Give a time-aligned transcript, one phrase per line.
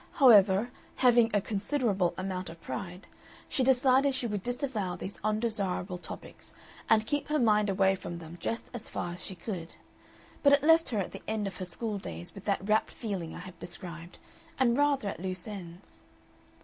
[0.13, 3.05] However having a considerable amount of pride,
[3.47, 6.55] she decided she would disavow these undesirable topics
[6.89, 9.75] and keep her mind away from them just as far as she could,
[10.41, 13.35] but it left her at the end of her school days with that wrapped feeling
[13.35, 14.17] I have described,
[14.57, 16.01] and rather at loose ends.